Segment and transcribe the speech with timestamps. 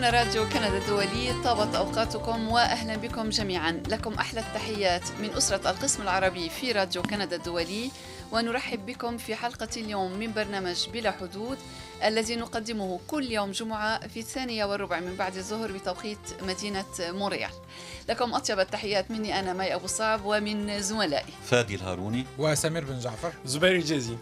[0.00, 3.82] هنا راديو كندا الدولي طابت أوقاتكم وأهلا بكم جميعا.
[3.88, 7.90] لكم أحلى التحيات من أسرة القسم العربي في راديو كندا الدولي.
[8.32, 11.58] ونرحب بكم في حلقة اليوم من برنامج بلا حدود
[12.04, 17.52] الذي نقدمه كل يوم جمعة في الثانية والربع من بعد الظهر بتوقيت مدينة مونريال.
[18.08, 21.32] لكم أطيب التحيات مني أنا مي أبو صعب ومن زملائي.
[21.44, 22.26] فادي الهاروني.
[22.38, 23.32] وسمير بن جعفر.
[23.44, 24.16] زبير الجازي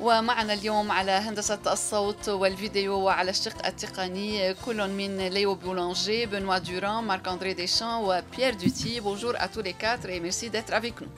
[0.00, 7.04] ومعنا اليوم على هندسة الصوت والفيديو وعلى الشق التقني كل من ليو بولانجي بنوا دوران
[7.04, 9.00] مارك اندري ديشان وبيير دوتي.
[9.00, 11.08] Bonjour à tous les quatre et merci d'être avec nous.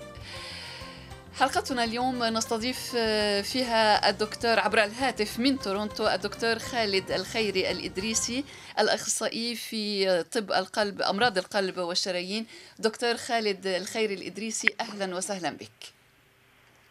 [1.38, 2.96] حلقتنا اليوم نستضيف
[3.42, 8.44] فيها الدكتور عبر الهاتف من تورونتو الدكتور خالد الخيري الإدريسي
[8.78, 12.46] الأخصائي في طب القلب أمراض القلب والشرايين.
[12.78, 15.80] دكتور خالد الخيري الإدريسي أهلا وسهلا بك.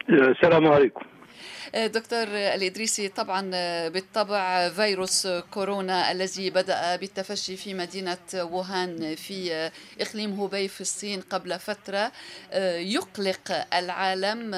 [0.10, 1.19] السلام عليكم.
[1.76, 3.42] دكتور الإدريسي طبعا
[3.90, 11.60] بالطبع فيروس كورونا الذي بدأ بالتفشي في مدينة ووهان في إقليم هوبي في الصين قبل
[11.60, 12.12] فترة
[12.78, 14.54] يقلق العالم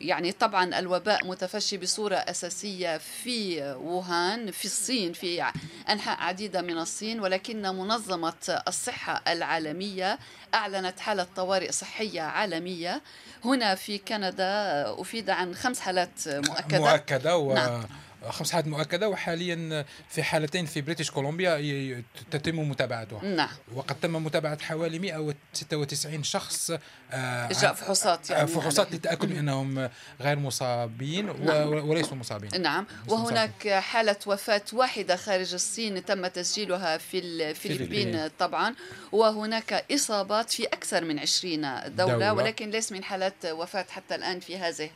[0.00, 5.44] يعني طبعا الوباء متفشي بصورة أساسية في ووهان في الصين في
[5.90, 10.18] أنحاء عديدة من الصين ولكن منظمة الصحة العالمية
[10.54, 13.02] أعلنت حالة طوارئ صحية عالمية
[13.44, 17.54] هنا في كندا أفيد عن خمس حالات مؤكدة مؤكدة و...
[17.54, 17.84] نعم.
[18.28, 23.24] خمس حالات مؤكدة وحاليا في حالتين في بريتش كولومبيا تتم متابعتها.
[23.24, 23.48] نعم.
[23.74, 26.72] وقد تم متابعة حوالي 196 شخص
[27.12, 29.88] إجراء فحوصات يعني فحوصات للتأكد أنهم
[30.20, 31.88] غير مصابين نعم.
[31.88, 32.62] وليسوا مصابين.
[32.62, 32.86] نعم.
[33.08, 38.74] وهناك حالة وفاة واحدة خارج الصين تم تسجيلها في الفلبين طبعا.
[39.12, 42.32] وهناك إصابات في أكثر من 20 دولة, دولة.
[42.32, 44.90] ولكن ليس من حالات وفاة حتى الآن في هذه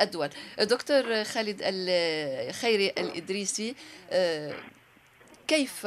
[0.00, 0.30] الدول.
[0.60, 1.62] دكتور خالد
[2.60, 3.74] خيري الإدريسي
[5.48, 5.86] كيف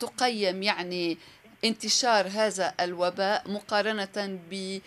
[0.00, 1.18] تقيم يعني
[1.64, 4.78] انتشار هذا الوباء مقارنة ب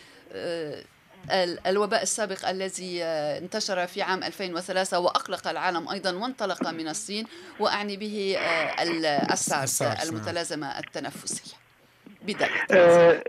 [1.68, 7.26] الوباء السابق الذي انتشر في عام 2003 وأقلق العالم أيضا وانطلق من الصين
[7.60, 8.38] وأعني به
[9.34, 11.58] السارس المتلازمة التنفسية.
[12.22, 13.24] بداية.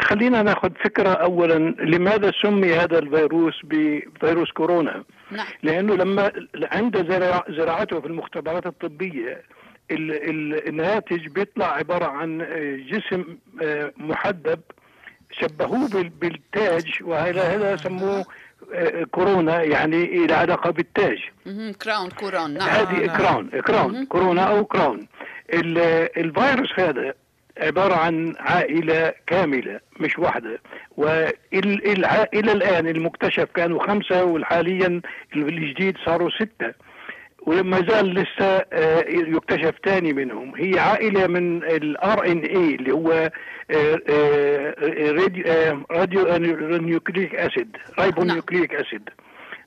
[0.00, 5.46] خلينا ناخذ فكرة اولا لماذا سمي هذا الفيروس بفيروس كورونا؟ نعم.
[5.62, 6.32] لأنه لما
[6.72, 6.96] عند
[7.48, 9.42] زراعته في المختبرات الطبية
[9.90, 12.46] الناتج بيطلع عبارة عن
[12.90, 13.24] جسم
[13.96, 14.60] محدب
[15.30, 18.24] شبهوه بالتاج وهذا هذا سموه
[19.10, 21.18] كورونا يعني له علاقة بالتاج.
[21.82, 22.68] crown couronne نعم.
[22.68, 25.06] هذه crown crown كورونا أو crown.
[26.16, 27.14] الفيروس هذا
[27.58, 30.60] عبارة عن عائلة كاملة مش واحدة.
[30.96, 31.32] والى
[32.52, 35.00] الآن المكتشف كانوا خمسة وحاليا
[35.36, 36.74] الجديد صاروا ستة.
[37.46, 38.64] ولما زال لسه
[39.08, 40.54] يكتشف ثاني منهم.
[40.56, 43.30] هي عائلة من ال RNA اللي هو
[45.90, 46.36] ribo
[46.78, 49.08] nucleic acid ribonucleic acid.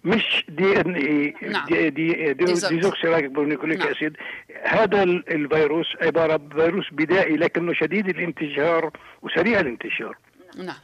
[0.04, 1.66] مش DNA نعم.
[1.66, 3.88] دي دي deoxyribonucleic نعم.
[3.88, 4.18] acid.
[4.64, 8.92] هذا الفيروس عبارة فيروس بدائي لكنه شديد الانتشار
[9.22, 10.18] وسريع الانتشار.
[10.58, 10.76] نعم.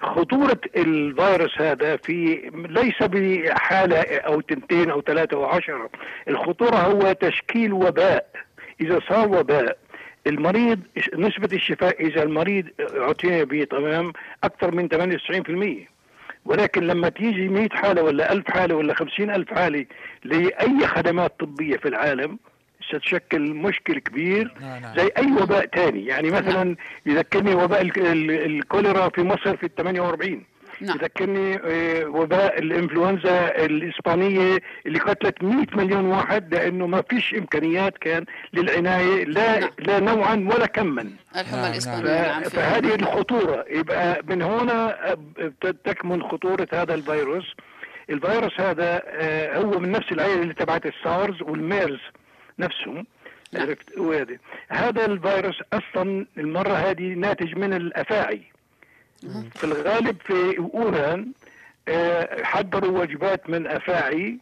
[0.00, 5.90] خطورة الفيروس هذا في ليس بحالة أو تنتين أو ثلاثة أو عشرة.
[6.28, 8.30] الخطورة هو تشكيل وباء.
[8.80, 9.78] إذا صار وباء
[10.26, 10.80] المريض
[11.14, 14.12] نسبة الشفاء إذا المريض اعتني به تمام
[14.44, 15.89] أكثر من 98%
[16.44, 19.86] ولكن لما تيجي 100 حالة ولا 1000 حالة ولا 50 ألف حالة
[20.24, 22.38] لأي خدمات طبية في العالم
[22.88, 24.52] ستشكل مشكل كبير
[24.96, 26.06] زي أي وباء تاني.
[26.06, 27.82] يعني مثلا يذكرني وباء
[28.46, 30.44] الكوليرا في مصر في ال 48
[30.80, 30.96] نعم.
[30.96, 31.60] يذكرني
[32.06, 39.60] وباء الإنفلونزا الإسبانية اللي قتلت 100 مليون واحد لأنه ما فيش إمكانيات كان للعناية لا
[39.60, 39.70] نعم.
[39.78, 41.02] لا نوعا ولا كما.
[41.36, 43.64] الحمى نعم، الإسبانية نعم فهذه الخطورة.
[43.70, 44.96] يبقى من هنا
[45.84, 47.54] تكمن خطورة هذا الفيروس.
[48.10, 49.02] الفيروس هذا
[49.56, 52.00] هو من نفس العائله اللي تبعت السارز والميرز
[52.58, 53.06] نفسهم.
[53.52, 53.62] نعم.
[53.62, 54.36] عرفت؟ وهذا
[54.68, 58.42] هذا الفيروس أصلا المرة هذه ناتج من الأفاعي.
[59.54, 61.32] في الغالب في أوران
[62.44, 64.38] حضروا وجبات من أفاعي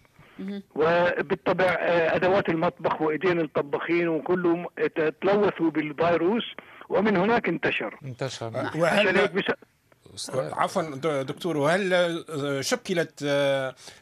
[0.74, 1.76] وبالطبع
[2.14, 4.66] أدوات المطبخ وإيدين الطباخين وكلهم
[5.20, 6.44] تلوثوا بالفيروس
[6.88, 7.98] ومن هناك انتشر.
[8.04, 8.70] انتشر.
[8.76, 9.28] وهل
[10.34, 12.24] عفوا دكتور وهل
[12.64, 13.22] شكلت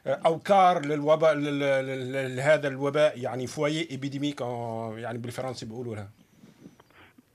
[0.06, 4.40] أوكار للوباء لهذا الوباء يعني فويه إبيديميك
[4.96, 6.08] يعني بالفرنسي بيقولوا لها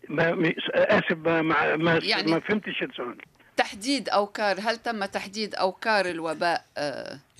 [0.10, 1.42] ما آسف ما
[1.76, 3.18] ما, يعني ما فهمتش السؤال.
[3.62, 6.66] تحديد أوكار؟ هل تم تحديد أوكار الوباء؟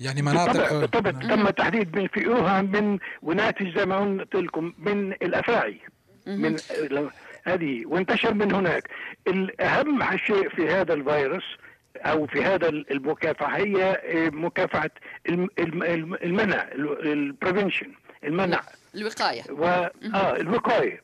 [0.00, 5.80] يعني مناطق بالطبع تم تحديد من فئوها من وناتج زي ما قلت لكم من الافاعي
[6.26, 6.56] من
[7.44, 8.88] هذه وانتشر من هناك.
[9.26, 11.44] الأهم شيء في هذا الفيروس
[11.96, 14.00] أو في هذا المكافحة هي
[14.32, 14.90] مكافحة
[16.24, 16.68] المنع
[17.04, 17.92] البريفنشن
[18.24, 18.60] المنع.
[18.94, 19.42] الوقاية.
[19.50, 19.64] و...
[19.64, 21.02] آه الوقاية.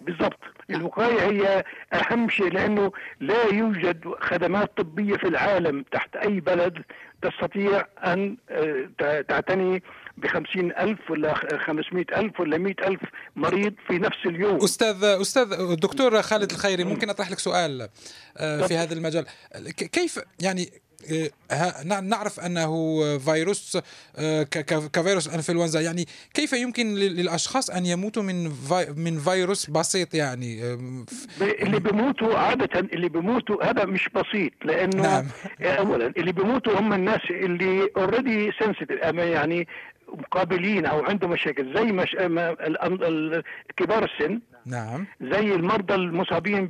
[0.00, 0.38] بالضبط.
[0.68, 0.80] نعم.
[0.80, 6.82] الوقاية هي أهم شيء لأنه لا يوجد خدمات طبية في العالم تحت أي بلد
[7.22, 9.82] تستطيع أن آه، تعتني
[10.16, 11.34] بخمسين ألف ولا
[11.66, 13.00] خمسمائة ألف ولا مئة ألف
[13.36, 14.56] مريض في نفس اليوم.
[14.56, 17.88] أستاذ أستاذ الدكتور خالد الخيري ممكن أطرح لك سؤال
[18.36, 19.26] آه، في هذا المجال؟
[19.92, 20.70] كيف يعني
[22.02, 23.78] نعرف أنه فيروس
[24.16, 24.42] آه،
[24.92, 28.50] كفيروس إنفلونزا يعني كيف يمكن للأشخاص أن يموتوا من
[28.96, 30.62] من فيروس بسيط يعني
[31.40, 35.26] اللي بيموتوا عادة اللي بيموتوا هذا مش بسيط لأنه نعم.
[35.62, 39.68] اولا اللي بيموتوا هم الناس اللي اوريدي سنسيتيف يعني
[40.14, 42.16] مقابلين أو عندهم مشاكل زي مش...
[43.76, 44.40] كبار السن.
[44.66, 45.06] نعم.
[45.20, 46.66] زي المرضى المصابين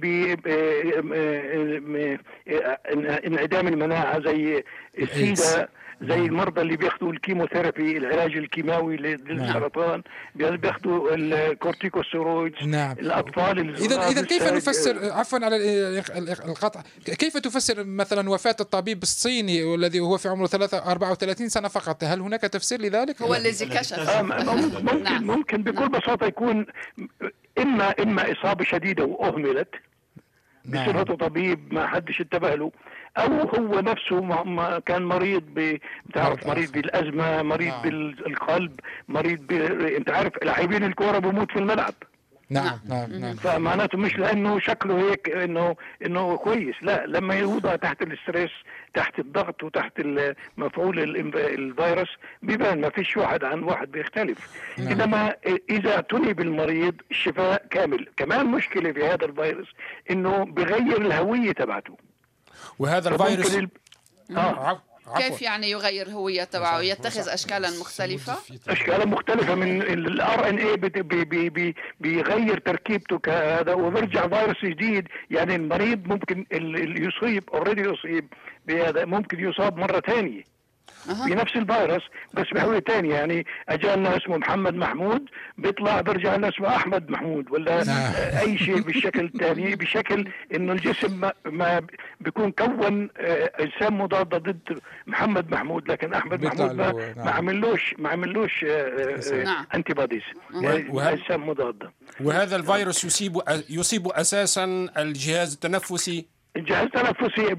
[3.16, 4.64] بانعدام المناعة زي
[4.98, 5.68] السيدا.
[6.02, 10.02] زي المرضى اللي بياخذوا ال chemotherapy العلاج الكيماوي للسرطان
[10.34, 10.56] نعم.
[10.56, 12.96] بياخذوا ال corticosteroids نعم.
[12.98, 15.56] الأطفال اذا اذا كيف نفسر عفوا على
[16.44, 22.20] القطع كيف تفسر مثلا وفاة الطبيب الصيني والذي هو في عمره 34 سنة فقط هل
[22.20, 25.26] هناك تفسير لذلك هو الذي كشف آه ممكن نعم.
[25.26, 26.66] ممكن بكل بساطة يكون
[27.58, 29.93] اما إما إصابة شديدة وأهملت نعم.
[30.64, 32.72] بصفته طبيب ما حدش انتبه له.
[33.18, 35.42] أو هو نفسه ما كان مريض
[36.06, 37.82] بتعرف مريض بالأزمة مريض نعم.
[37.82, 39.52] بالقلب مريض ب...
[39.82, 41.94] أنت عارف لاعبين الكورة بموت في الملعب.
[42.54, 43.12] نعم نعم.
[43.12, 46.74] نعم فمعناته مش لأنه شكله هيك إنه إنه كويس.
[46.82, 48.50] لا لما يوضع تحت الاستريس
[48.94, 50.00] تحت الضغط وتحت
[50.56, 50.98] مفعول
[51.34, 52.08] الفيروس
[52.42, 54.38] بيبان ما فيش واحد عن واحد بيختلف.
[54.78, 54.88] نعم.
[54.88, 55.34] إنما
[55.70, 58.08] إذا اعتني بالمريض الشفاء كامل.
[58.16, 59.68] كمان مشكلة في هذا الفيروس
[60.10, 61.96] إنه بغير الهوية تبعته.
[62.78, 63.68] وهذا الفيروس ال...
[64.36, 64.82] آه.
[65.16, 68.36] كيف يعني يغير هوية تبعه؟ يتخذ أشكالا مختلفة؟
[68.68, 70.76] أشكالا مختلفة من ال RNA
[72.00, 75.08] بيغير تركيبته كهذا وبرجع فيروس جديد.
[75.30, 78.32] يعني المريض ممكن اللي يصيب already يصيب
[78.66, 80.53] بهذا ممكن يصاب مرة ثانية.
[81.10, 81.26] أه.
[81.26, 82.02] بنفس الفيروس
[82.34, 87.84] بس بهوية ثانية يعني اجالنا اسمه محمد محمود بيطلع برجع لنا اسمه أحمد محمود ولا
[87.84, 88.12] نعم.
[88.40, 91.86] أي شيء بالشكل الثاني بشكل إنه الجسم ما, ما
[92.20, 97.24] بيكون كون آه، اجسام مضاده ضد محمد محمود لكن أحمد محمود ما, نعم.
[97.24, 99.66] ما عملوش ما عملوش نعم.
[99.74, 100.22] انتي بوديز
[100.94, 103.40] اجسام مضاده وهذا الفيروس يصيب
[103.70, 107.56] يصيب أساسا الجهاز التنفسي الجهاز التنفسي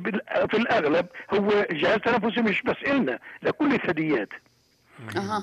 [0.47, 4.30] في الأغلب هو جهاز تنفسي مش بس إلنا لكل الثدييات.
[5.18, 5.39] أه.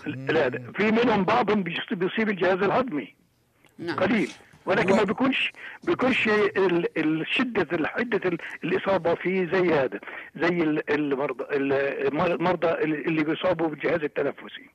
[0.76, 3.14] في منهم بعضهم بيصيب الجهاز الهضمي.
[3.78, 3.96] نعم.
[3.96, 4.30] قليل.
[4.66, 5.52] ولكن ما بيكونش
[5.84, 6.28] بيكونش
[6.96, 10.00] الشدة حدة الإصابة فيه زي هذا
[10.36, 10.48] زي
[10.90, 14.70] المرضى المرضى اللي بيصابوا بالجهاز التنفسي.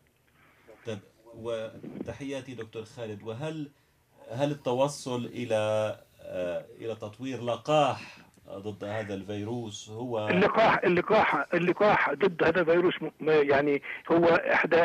[0.86, 1.00] طيب
[1.36, 3.24] وتحياتي دكتور خالد.
[3.24, 3.70] وهل
[4.32, 5.56] هل التوصل إلى
[6.22, 13.82] آه، إلى تطوير لقاح ضد هذا الفيروس هو اللقاح اللقاح اللقاح ضد هذا الفيروس يعني
[14.12, 14.84] هو إحدى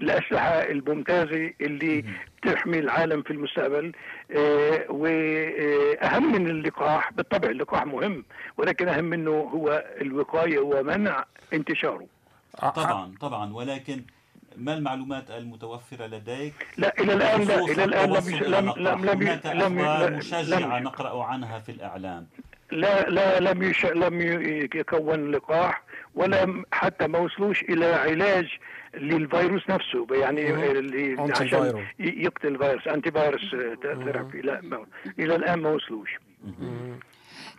[0.00, 2.04] الأسلحة الممتازة اللي
[2.42, 3.92] تحمي العالم في المستقبل.
[4.36, 8.24] آه، واهم من اللقاح بالطبع اللقاح مهم
[8.56, 12.06] ولكن أهم منه هو الوقاية ومنع انتشاره.
[12.74, 14.02] طبعا طبعا ولكن
[14.56, 20.16] ما المعلومات المتوفرة لديك؟ لا إلى الآن لا إلى الآن لم لم لم لم لم
[20.16, 22.26] مشجعة نقرأ عنها في الإعلام.
[22.70, 24.20] لا لا لم يش لم
[24.74, 25.82] يكون لقاح
[26.14, 28.48] ولا حتى ما وصلوش إلى علاج
[28.94, 30.46] للفيروس نفسه يعني
[31.32, 33.50] عشان يقتل الفيروس انتي فيروس
[33.82, 34.40] ثيرابي.
[34.40, 34.86] لا
[35.18, 36.10] إلى الآن ما وصلوش.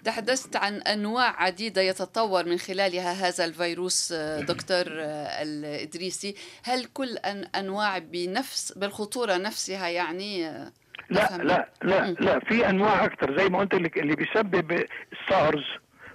[0.03, 6.35] تحدثت عن أنواع عديدة يتطور من خلالها هذا الفيروس آه، دكتور آه، الإدريسي.
[6.63, 7.17] هل كل
[7.55, 10.71] أنواع بنفس بالخطورة نفسها يعني آه،
[11.09, 15.63] لا لا لا لا في أنواع أكثر زي ما قلت لك اللي بيسبب السارز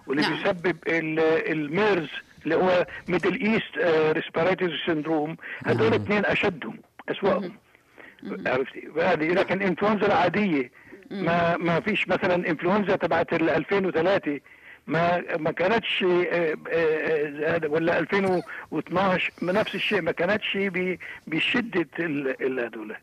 [0.07, 0.37] واللي نعم.
[0.37, 2.09] بيسبب الميرز
[2.45, 3.79] اللي هو Middle East
[4.17, 7.53] Respiratory Syndrome هذول اثنين أشدهم أسوأهم.
[8.47, 8.81] عرفتي؟
[9.35, 10.71] لكن الانفلونزا العادية
[11.11, 14.41] ما ما فيش مثلا انفلونزا تبعت 2003
[14.89, 20.59] ما ما كانتش آه، آه، آه، ولا 2012 نفس الشيء ما كانتش
[21.27, 22.97] بشده هذول.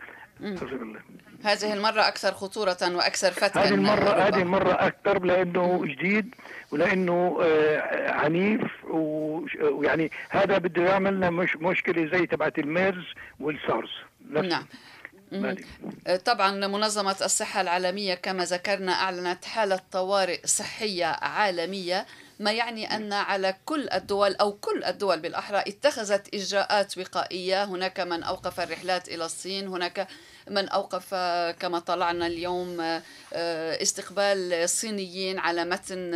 [1.44, 4.10] هذه المرة أكثر خطورة وأكثر فتكا هذه المرة.
[4.28, 6.36] هذه المرة أكثر لأنه جديد
[6.72, 7.38] ولأنه
[8.08, 13.06] عنيف ويعني هذا بده يعمل لنا مش مشكلة زي تبعت الميرز
[13.40, 13.92] والسارس.
[14.30, 14.66] نعم.
[16.26, 22.06] طبعا منظمة الصحة العالمية كما ذكرنا أعلنت حالة طوارئ صحية عالمية
[22.40, 27.64] ما يعني أن على كل الدول أو كل الدول بالأحرى اتخذت إجراءات وقائية.
[27.64, 30.08] هناك من أوقف الرحلات إلى الصين هناك
[30.50, 31.16] من أوقف
[31.60, 33.02] كما طلعنا اليوم
[33.34, 36.12] استقبال الصينيين على متن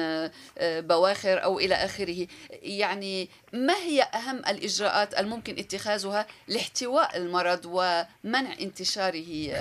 [0.62, 2.28] بواخر أو إلى آخره.
[2.52, 9.54] يعني ما هي أهم الإجراءات الممكن اتخاذها لاحتواء المرض ومنع انتشاره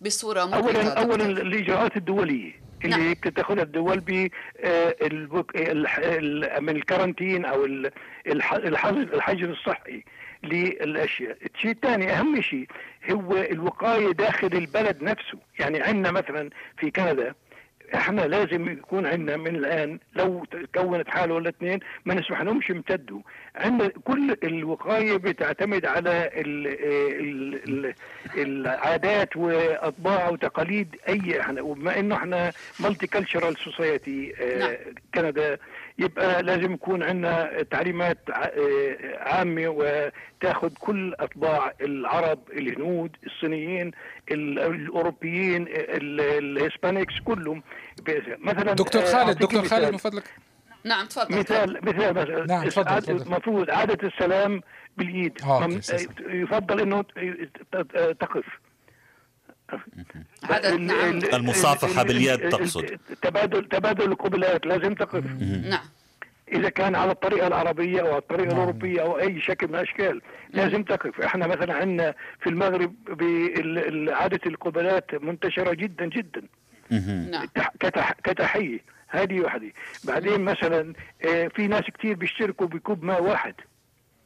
[0.00, 2.67] بصورة اولا دكتور؟ الإجراءات الدولية.
[2.84, 3.12] اللي نعم.
[3.12, 4.28] بتتخذها الدول ب
[4.60, 4.94] آه،
[6.60, 7.64] من الكارنتين أو
[8.26, 10.04] الحجر الصحي
[10.42, 12.66] للأشياء، الشيء الثاني أهم شيء
[13.10, 17.34] هو الوقاية داخل البلد نفسه، يعني عندنا مثلا في كندا
[17.94, 23.20] إحنا لازم يكون عندنا من الآن لو تكونت حالة ولا اثنين ما نسمح لهمش يمتدوا
[23.56, 27.54] عندنا كل الوقاية بتعتمد على ال ال
[27.86, 27.94] ال
[28.36, 34.32] العادات وأطباع وتقاليد أي إحنا وبما إنه إحنا multicultural society.
[35.14, 35.58] كندا
[35.98, 43.92] يبقى لازم يكون عندنا تعليمات آه، عامة وتاخذ كل أطباع العرب الهنود الصينيين ال-
[44.32, 47.62] الأوروبيين ال- الHispanics كلهم.
[48.38, 49.70] مثلا دكتور آه، خالد دكتور مثال.
[49.70, 50.24] خالد من فضلك.
[50.84, 51.38] نعم تفضل.
[51.38, 53.22] مثال مثال مثلا نعم، تفضل،.
[53.22, 54.60] المفروض عادة السلام
[54.96, 55.80] باليد آه، مم-.
[56.28, 58.44] يفضل إنه ت- تقف.
[60.44, 61.10] عدد نعم.
[61.10, 62.98] ال- المصافحة ال- باليد ال- تقصد.
[63.22, 65.24] تبادل تبادل القبلات لازم تقف.
[65.70, 65.84] نعم.
[66.52, 68.54] إذا كان على الطريقة العربية أو على الطريقة نعم.
[68.56, 71.20] الأوروبية أو أي شكل من الأشكال لازم تقف.
[71.20, 72.94] إحنا مثلا عندنا في المغرب
[74.10, 76.42] عادة القبلات منتشرة جدا جدا.
[77.30, 77.46] نعم.
[77.54, 79.72] تح- كتح كتحية هذه واحدة
[80.04, 80.92] بعدين مثلا
[81.24, 83.54] آه، في ناس كتير بيشتركوا بكوب ماء واحد.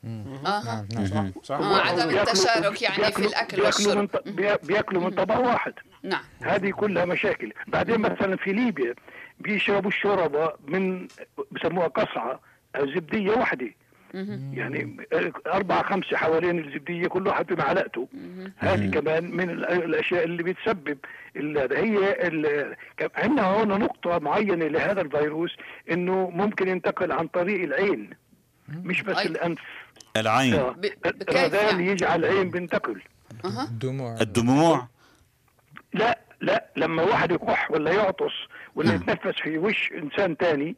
[0.04, 0.84] آه.
[0.94, 1.32] نعم نعم.
[1.42, 1.54] صح.
[1.56, 3.22] آه، عدم التشارك يعني في
[3.56, 5.72] من والشرب بيا- بياكلوا من طبق واحد.
[6.02, 6.22] نعم.
[6.42, 7.52] هذه كلها مشاكل.
[7.66, 8.94] بعدين مثلا في ليبيا
[9.40, 11.08] بيشربوا الشوربة من
[11.52, 12.40] بسموها قصعة
[12.76, 13.70] أو زبديه واحدة
[14.54, 14.96] يعني
[15.46, 18.08] أربعة خمسة حوالين الزبدية كل واحد بمعلقته
[18.58, 20.98] هذه كمان من ال- الأشياء اللي بتسبب
[21.76, 22.14] هي
[23.16, 25.56] عندنا هون نقطة معينة لهذا الفيروس
[25.90, 28.10] إنه ممكن ينتقل عن طريق العين
[28.68, 29.26] مش بس أي.
[29.26, 29.58] الأنف.
[30.16, 30.76] العين آه.
[31.28, 32.50] الرذال يعني؟ يجي على العين
[33.44, 33.64] أها.
[33.64, 34.88] الدموع الدموع
[35.94, 38.32] لا لا لما واحد يكح ولا يعطس
[38.74, 40.76] ولا يتنفس في وش إنسان تاني.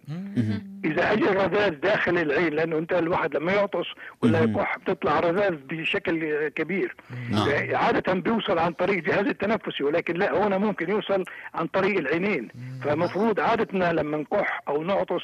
[0.85, 3.87] إذا اجى الرذاذ داخل العين لأنه أنت الواحد لما يعطس
[4.23, 4.41] ولا.
[4.43, 6.95] يكح بتطلع رذاذ بشكل كبير.
[7.31, 7.49] نعم.
[7.77, 11.25] عادة بيوصل عن طريق الجهاز التنفسي ولكن لا هنا ممكن يوصل
[11.55, 12.49] عن طريق العينين.
[12.85, 15.23] فمفروض عادتنا لما نكح أو نعطس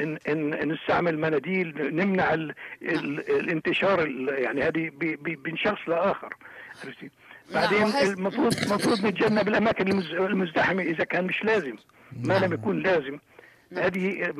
[0.00, 5.88] إن إن نستعمل مناديل نمنع ال ال الانتشار ال- يعني هذه ب- ب- من شخص
[5.88, 6.34] لآخر؟
[7.54, 11.74] نعم، بعدين المفروض المفروض نتجنب الأماكن المز- المزدحمة إذا كان مش لازم.
[12.24, 13.18] ما لم يكون لازم.
[13.76, 14.30] هذه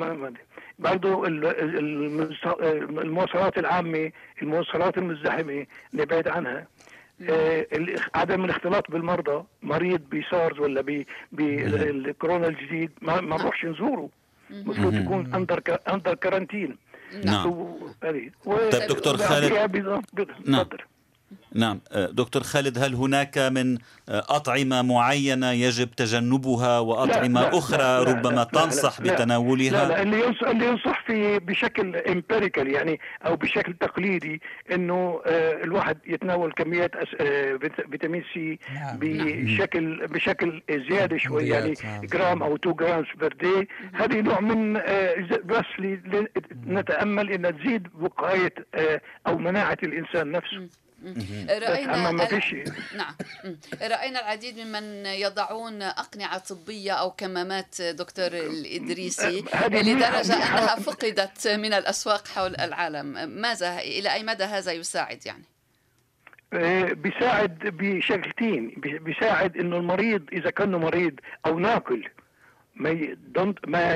[1.27, 2.63] ال- ال- المز-
[2.99, 4.13] المواصلات العامة
[4.43, 6.67] المواصلات المزدحمة نبعد عنها.
[7.31, 14.09] آه، ال- عدم الاختلاط بالمرضى مريض بسارز ولا ب- بالكورونا الجديد ما ما نروحش نزوره.
[14.51, 15.63] المفروض يكون under
[15.93, 16.77] under quarantine
[17.25, 17.47] نعم.
[17.47, 18.31] و- هذه.
[18.73, 19.53] طيب دكتور خالد.
[20.47, 20.61] نعم.
[21.55, 23.75] نعم آه، دكتور خالد هل هناك من
[24.09, 29.07] آه، أطعمة معينة يجب تجنبها وأطعمة لا، لا، أخرى لا، لا، ربما لا، تنصح لا،
[29.07, 29.15] لا.
[29.15, 34.41] بتناولها لا لا اللي ينصح اللي ينصح في بشكل empirical يعني أو بشكل تقليدي
[34.73, 37.17] إنه آه الواحد يتناول كميات أس-
[37.61, 38.99] فيت- فيتامين C نعم.
[39.01, 42.01] بشكل بشكل زيادة شوي يعني نعم.
[42.07, 44.73] جرام أو 2 grams per day هذه نوع من
[45.45, 45.65] بس
[46.67, 50.69] نتأمل إنها تزيد وقاية آه أو مناعة الإنسان نفسه
[51.51, 52.55] رأينا أما ما فيش
[52.97, 53.15] نعم.
[53.45, 53.57] مم.
[53.83, 59.11] رأينا العديد ممن يضعون أقنعة طبية أو كمامات دكتور لدرجة
[59.43, 60.21] منيحة- منيحة.
[60.21, 63.07] أنها فقدت من الأسواق حول العالم.
[63.41, 65.45] ماذا إلى أي مدى هذا يساعد يعني؟
[66.53, 71.15] آه، بيساعد بشغلتين بي- بيساعد إنه المريض إذا كان مريض
[71.47, 72.09] أو ناقل
[72.81, 73.17] ما ي...
[73.39, 73.95] don't- ما.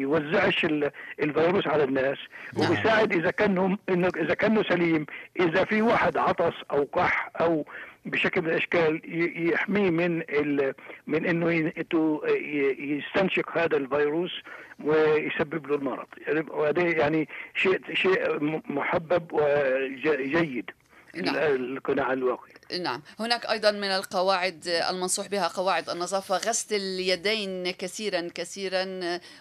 [0.00, 0.90] يوزعش ال...
[1.22, 2.18] الفيروس على الناس
[2.58, 2.70] نعم.
[2.70, 5.06] وبيساعد إذا كانه إنه إذا كانه سليم
[5.40, 7.66] إذا في واحد عطس أو كح أو
[8.04, 9.00] بشكل من الأشكال
[9.52, 10.22] يحميه من.
[11.06, 11.50] من إنه
[12.78, 14.42] يستنشق هذا الفيروس
[14.84, 16.06] ويسبب له المرض
[16.50, 20.70] وهذا يعني شيء شيء محبب وجيد
[21.24, 21.34] نعم.
[21.36, 28.82] القناع الواقي نعم هناك أيضا من القواعد المنصوح بها قواعد النظافة غسل اليدين كثيرا كثيرا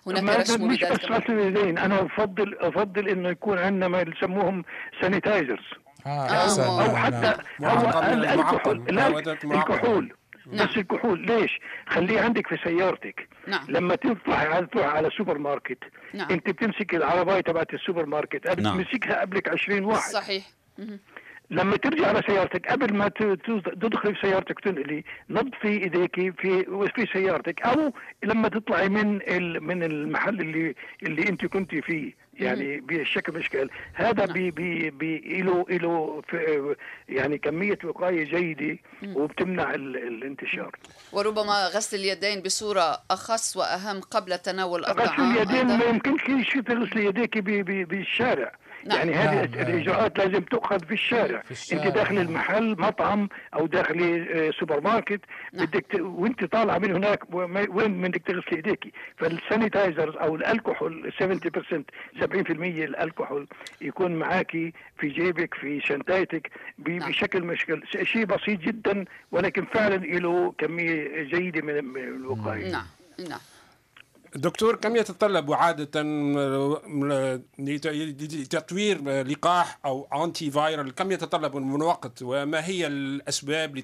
[0.08, 4.64] هناك ما رش مش بس غسل اليدين أنا افضل أفضل إنه يكون عندنا ما يسموهم
[5.02, 5.66] سانيتايزرز
[6.06, 7.78] آه آه، أو أو نعم، حتى نعم.
[7.78, 8.84] هو معقم- الكحول.
[9.54, 10.14] الكحول
[10.52, 10.68] نعم.
[10.68, 15.78] بس الكحول ليش؟ خليه عندك في سيارتك نعم لما تطلع على تروح على السوبر ماركت
[16.14, 16.32] نعم.
[16.32, 18.78] انت بتمسك العربايه تبعت السوبر ماركت نعم.
[18.78, 20.44] بتمسكها قبلك 20 واحد صحيح.
[21.50, 23.08] لما ترجع على سيارتك قبل ما
[23.82, 26.64] تدخلي في سيارتك تنقلي نظفي ايديك في
[26.96, 29.08] في سيارتك أو لما تطلعي من
[29.64, 35.42] من المحل اللي اللي أنت كنت فيه يعني بشكل من الاشكال هذا بي بي بي
[35.42, 36.22] له له
[37.10, 38.78] يعني كمية وقاية جيدة
[39.16, 40.76] وبتمنع ال- الانتشار.
[41.14, 45.68] وربما غسل اليدين بصورة أخص وأهم قبل تناول غسل الطعام اليدين.
[45.78, 46.22] ما يمكنش
[46.52, 48.52] شيء تغسلي يديك بالشارع.
[48.86, 48.98] نعم.
[48.98, 49.74] يعني هذه نعم، نعم.
[49.74, 52.18] الإجراءات لازم تؤخذ في الشارع في الشارع، انت داخل.
[52.18, 55.22] المحل مطعم أو داخل آه، سوبر ماركت
[55.54, 55.66] نعم.
[55.66, 55.96] بدك ت...
[56.00, 57.34] وأنت طالعه من هناك
[57.70, 61.26] وين بدك تغسلي إيديك فال sanitizers أو الكحول 70%
[62.22, 62.52] 70%
[63.02, 63.48] الكحول
[63.82, 67.10] يكون معاكي في جيبك في شنطتك ب- نعم.
[67.10, 72.86] بشكل مشكل شيء بسيط جدا ولكن فعلا له كمية جيدة من من الوقاية نعم
[73.30, 73.40] نعم
[74.36, 76.02] دكتور كم يتطلب عادة
[77.60, 83.78] لتطوير لقاح أو أنتي فايرال كم يتطلب من وقت؟ وما هي الأسباب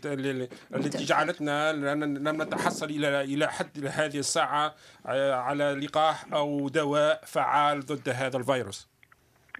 [0.75, 7.85] التي جعلتنا لم نتحصل إلى إلى حد هذه الساعة آه، على لقاح أو دواء فعال
[7.85, 8.90] ضد هذا الفيروس؟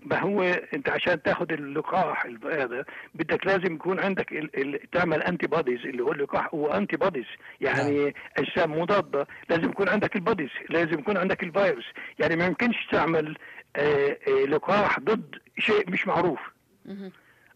[0.01, 0.41] ما هو
[0.73, 4.61] انت عشان تاخذ اللقاح هذا بدك لازم يكون عندك ال...
[4.61, 4.89] ال...
[4.91, 7.25] تعمل antibodies اللي هو اللقاح هو antibodies
[7.61, 11.85] يعني اجسام مضاده لازم يكون عندك ال bodies لازم يكون عندك الفيروس.
[12.19, 13.37] يعني ما يمكنش تعمل
[13.75, 16.39] آه، آه، لقاح ضد شيء مش معروف.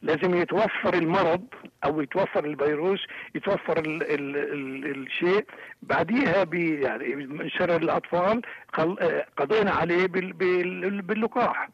[0.06, 1.44] لازم يتوفر المرض
[1.86, 3.00] أو يتوفر الفيروس
[3.36, 5.46] يتوفر ال ال ال الشيء.
[5.82, 8.42] بعديها بي يعني من شر الأطفال
[9.38, 11.70] قضينا عليه بال بال باللقاح.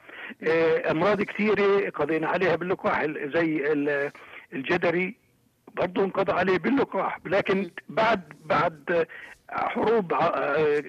[0.47, 4.11] آه، أمراض كثيرة قضينا عليها باللقاح ال- زي ال-
[4.53, 5.15] الجدري
[5.75, 7.17] برضه انقضى عليه باللقاح.
[7.25, 9.07] لكن بعد بعد
[9.51, 10.83] حروب آه،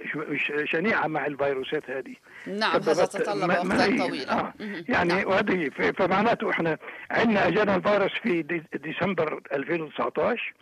[0.65, 2.15] شنيعة مع الفيروسات هذه
[2.47, 4.55] نعم هذا تطلب وقتا طويلا آه.
[4.61, 4.85] مهم.
[4.89, 5.27] يعني نعم.
[5.29, 6.79] وهذه فمعناته إحنا
[7.11, 10.53] عندنا أجانا الفيروس في دي- ديسمبر 2019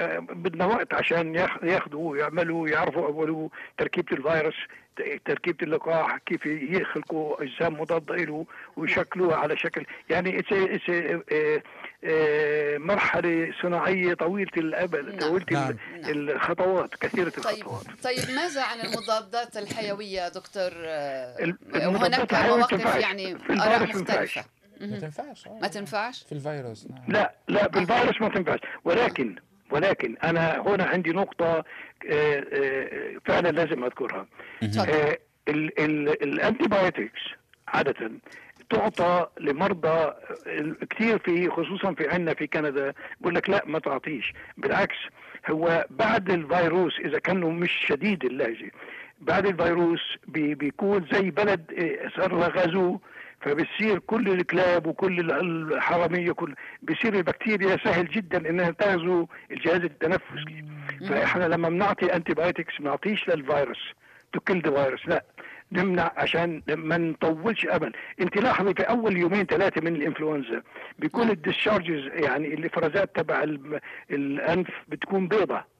[0.00, 3.48] آه، بدنا وقت عشان ياخ- ياخذوا ويعملوا يعرفوا اولوا
[3.78, 4.54] تركيبة الفيروس
[5.24, 11.32] تركيبة اللقاح كيف يخلقوا أجسام مضادة له ويشكلوها على شكل يعني it's a- it's a-
[11.32, 11.62] آه،
[12.78, 15.18] مرحلة صناعية طويلة الامد نعم.
[15.18, 15.76] طويلة نعم.
[15.94, 21.88] ال- الخطوات كثيرة طيب الخطوات طيب ماذا عن المضادات الحيوية دكتور آه، الحيوية
[22.46, 22.96] مواقف.
[22.96, 23.82] يعني في آراء.
[23.82, 24.44] مختلفة
[24.80, 25.58] ما تنفعش آه.
[25.62, 29.36] ما تنفعش في الفيروس نعم لا لا بالفيروس ما تنفعش ولكن
[29.70, 31.64] ولكن أنا هنا عندي نقطة
[32.10, 34.26] آه، آه، فعلا لازم أذكرها
[34.60, 37.20] تفضل آه، ال- ال- ال antibiotics
[37.68, 38.10] عادة
[38.70, 40.12] تعطى لمرضى
[40.90, 44.32] كثير في خصوصا في عندنا في كندا بقول لك لا ما تعطيش.
[44.56, 44.96] بالعكس
[45.50, 48.70] هو بعد الفيروس إذا كانوا مش شديد اللهجة
[49.20, 52.98] بعد الفيروس بي بيكون زي بلد آه، صار غزو
[53.40, 60.64] فبتصير كل الكلاب وكل ال- الحرامية كل بيصير البكتيريا سهل جدا إنها تغزو الجهاز التنفسي.
[61.08, 63.78] فإحنا لما بنعطي antibiotics ما نعطيش للفيروس
[64.32, 65.24] to kill the virus لا.
[65.72, 70.62] نمنع عشان ما نطولش امل انت لاحظي في أول يومين ثلاثة من الإنفلونزا
[70.98, 71.30] بيكون نعم.
[71.32, 73.42] ال discharges يعني الافرازات تبع
[74.10, 75.76] الأنف بتكون بيضة.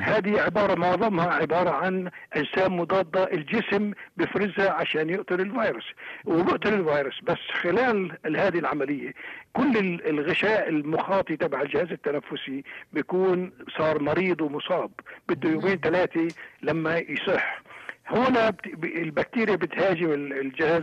[0.00, 5.84] هذه عبارة معظمها عبارة عن أجسام مضادة الجسم بفرزها عشان يقتل الفيروس.
[6.24, 9.12] وبقتل الفيروس بس خلال ال- هذه العملية
[9.52, 14.90] كل ال- الغشاء المخاطي تبع الجهاز التنفسي بيكون صار مريض ومصاب.
[15.28, 16.28] بده يومين ثلاثة
[16.62, 17.62] لما يصح.
[18.06, 20.82] هنا البكتيريا بتهاجم ال- الجهاز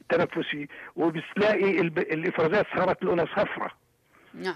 [0.00, 3.72] التنفسي وبتلاقي الإفرازات صارت لونها صفراء
[4.34, 4.54] نعم.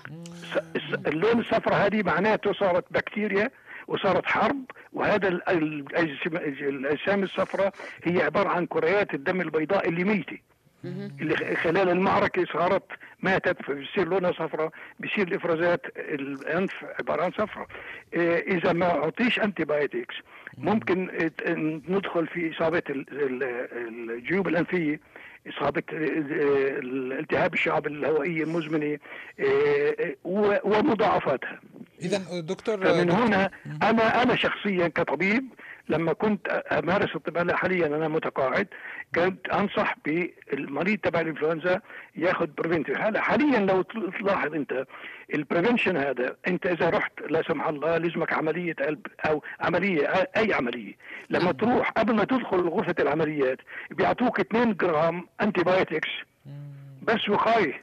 [1.06, 3.50] اللون الصفراء هذه معناته صارت بكتيريا
[3.86, 7.72] وصارت حرب وهذا الاجسام الصفراء
[8.04, 10.38] هي عبارة عن كريات الدم البيضاء اللي ميتة.
[10.84, 12.82] اللي خلال المعركة صارت
[13.20, 17.66] ماتت فبصير لونها صفراء بصير الإفرازات الأنف عبارة عن صفراء.
[18.14, 20.14] إيه، إذا ما أعطيش انتي بايوتكس
[20.58, 21.10] ممكن
[21.88, 22.52] ندخل في
[22.90, 25.00] ال- الجيوب الأنفية
[25.48, 25.96] إصابة آه،
[26.78, 28.98] الالتهاب الشعب الهوائية المزمنة
[29.40, 31.60] آه، و- ومضاعفاتها.
[32.02, 33.50] اذا دكتور فمن هنا
[33.82, 35.44] أنا أنا شخصيا كطبيب
[35.88, 38.68] لما كنت أمارس الطب حاليا أنا متقاعد.
[39.14, 41.80] كنت أنصح بالمريض تبع الإنفلونزا
[42.16, 44.86] ياخذ preventive هلا حاليا لو تلاحظ أنت
[45.34, 50.52] ال prevention هذا أنت إذا رحت لا سمح الله لازمك عملية قلب أو عملية أي
[50.52, 50.94] عملية.
[51.30, 51.52] لما نعم.
[51.52, 53.58] تروح قبل ما تدخل غرفة العمليات
[53.90, 56.08] بيعطوك 2 جرام antibiotics
[57.02, 57.80] بس وقايه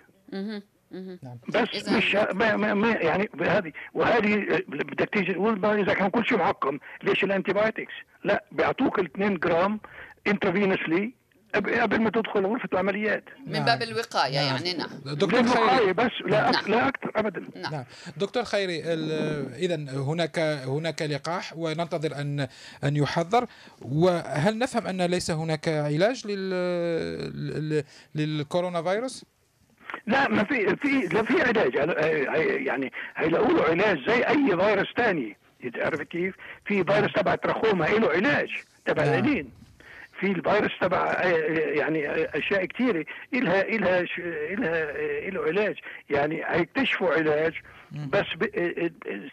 [0.92, 1.38] نعم.
[1.50, 6.38] بس مش ما ما ما يعني هذه وهذه بدك تيجي تقول إذا كان كل شيء
[6.38, 9.80] معقم ليش ال antibiotics؟ لا بيعطوك ال 2 جرام
[10.28, 11.20] intravenously
[11.56, 13.66] قبل ما تدخل غرفة العمليات من نعم.
[13.66, 14.56] باب الوقاية نعم.
[14.56, 16.66] يعني نعم دكتور خيري بس لا نعم.
[16.68, 17.72] لا أكثر أبدا نعم.
[17.72, 17.84] نعم.
[18.18, 18.84] دكتور خيري
[19.56, 22.48] إذا هناك هناك لقاح وننتظر أن
[22.84, 23.46] أن يحضر
[23.82, 27.84] وهل نفهم أن ليس هناك علاج لل
[28.16, 29.26] للكورونا فيروس؟
[30.08, 31.76] لا ما في في لا في علاج.
[32.66, 35.38] يعني هيلاقوا له علاج زي أي فيروس ثاني
[35.74, 36.36] تعرف كيف؟
[36.66, 38.50] في فيروس تبع التراخوما له علاج
[38.86, 39.14] تبع نعم.
[39.14, 39.52] العينين
[40.20, 44.06] في الفيروس تبع يعني أشياء كثيره إلها إلها
[44.54, 45.76] إلها له علاج.
[46.10, 47.54] يعني هيكتشفوا علاج
[48.10, 48.26] بس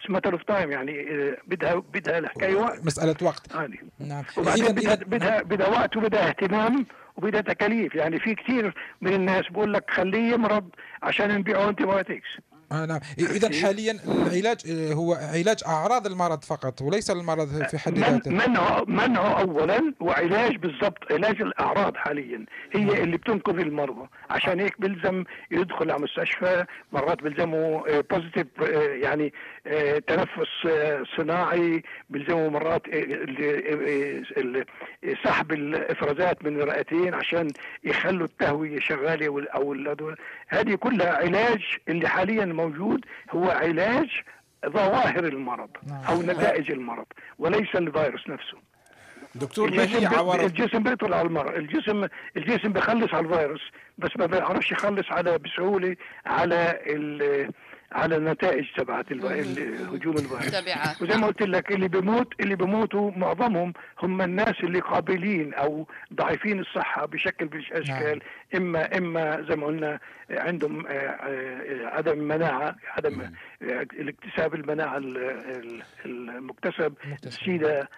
[0.09, 1.07] matter of time يعني
[1.47, 2.87] بدها بدها الحكاية وقت.
[2.87, 3.55] مسألة وقت.
[3.55, 4.25] يعني نعم.
[4.37, 6.87] بدها بدها بدها وقت وبدها اهتمام.
[7.17, 7.95] وبدها تكاليف.
[7.95, 10.69] يعني في كثير من الناس بقول لك خليه يمرض
[11.03, 12.29] عشان نبيعه antibiotics
[12.73, 13.01] آه نعم.
[13.19, 18.31] إذا حاليا العلاج آه، هو علاج أعراض المرض فقط وليس المرض في حد ذاته.
[18.31, 22.47] منعه منعه اولا وعلاج بالضبط علاج الأعراض حاليا.
[22.73, 22.97] هي نعم.
[22.97, 24.09] اللي بتنقذ المرضى.
[24.31, 29.33] عشان هيك بلزم يدخل على مستشفى مرات بلزمه بوزيتيف آه، آه، يعني
[30.07, 30.69] تنفس
[31.17, 32.83] صناعي بلزمه مرات
[35.25, 37.49] سحب الإفرازات من الرئتين عشان
[37.85, 39.77] يخلوا التهوية شغالة أو
[40.49, 44.09] هذه كلها علاج اللي حاليا الموجود هو علاج
[44.67, 46.05] ظواهر المرض نعم.
[46.09, 47.07] أو نتائج المرض
[47.39, 48.59] وليس الفيروس نفسه.
[49.35, 51.55] دكتور ما هي عوارض؟ الجسم بيطل على المرض.
[51.55, 53.63] الجسم الجسم بيخلص على الفيروس
[53.99, 56.81] بس ما بيعرفش يخلص على بسهولة على
[57.93, 63.73] على النتائج تبعت هجوم الفيروس وزي ما قلت لك اللي بيموت اللي بيموتوا معظمهم
[64.03, 68.19] هم الناس اللي قابلين أو ضعيفين الصحة بشكل من الاشكال
[68.55, 68.63] نعم.
[68.63, 73.31] اما إما زي ما قلنا عندهم آه، آه، عدم مناعة عدم
[73.63, 74.99] الاكتساب المناعة
[76.07, 76.95] المكتسب
[77.27, 77.89] السيدا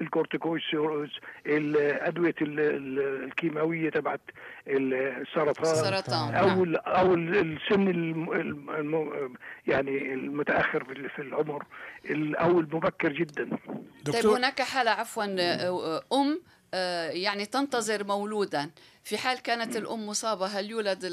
[0.00, 1.10] الكورتيكويدز
[1.46, 4.20] الادويه الكيماوية تبعت
[4.68, 5.72] السرطان.
[5.72, 6.76] السرطان أو نعم.
[6.86, 7.88] أو السن
[9.66, 10.84] يعني المتأخر
[11.16, 11.64] في العمر
[12.10, 13.48] أو المبكر جدا.
[14.12, 15.24] طيب هناك حالة عفوا
[16.12, 16.40] أم
[16.74, 18.70] آه، يعني تنتظر مولودا.
[19.06, 21.04] في حال كانت الأم مصابة هل يولد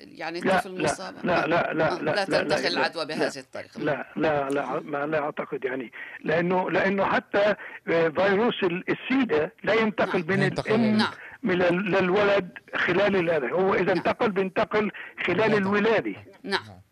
[0.00, 3.80] يعني الطفل مصاب لا لا لا لا, لا, لا تنتقل العدوى بهذه الطريقة.
[3.80, 5.92] لا لا لا ما لا أعتقد يعني
[6.24, 7.54] لأنه لأنه حتى
[7.86, 10.38] فيروس السيدا لا ينتقل نعم.
[10.38, 11.12] من الام نعم.
[11.42, 13.50] من للولد خلال هذا.
[13.50, 13.96] هو إذا نعم.
[13.96, 14.90] انتقل بينتقل
[15.26, 16.14] خلال الولادة.
[16.42, 16.84] نعم.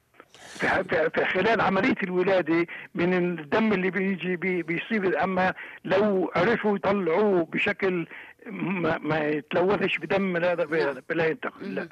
[1.15, 8.07] في خلال عملية الولادة من الدم اللي بيجي بي بيصيب أما لو عرفوا يطلعوه بشكل
[8.47, 10.65] ما, ما يتلوثش بدم هذا
[11.11, 11.89] لا ينتقل لا.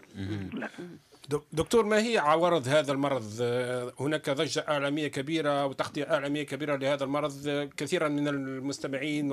[0.53, 0.69] لا.
[1.53, 3.43] دكتور ما هي عوارض هذا المرض؟
[4.01, 7.33] هناك ضجة إعلامية كبيرة وتغطية إعلامية كبيرة لهذا المرض
[7.77, 9.33] كثيرا من المستمعين